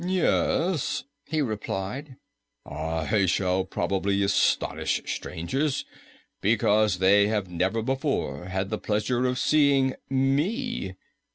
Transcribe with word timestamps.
"Yes," 0.03 1.03
he 1.27 1.43
replied, 1.43 2.15
"I 2.65 3.27
shall 3.27 3.63
probably 3.65 4.23
astonish 4.23 4.99
strangers, 5.05 5.85
because 6.41 6.97
they 6.97 7.27
have 7.27 7.51
never 7.51 7.83
before 7.83 8.45
had 8.45 8.71
the 8.71 8.79
pleasure 8.79 9.27
of 9.27 9.37
seeing 9.37 9.93
me. 10.09 10.95